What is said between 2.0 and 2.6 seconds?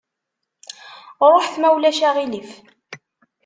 aɣilif!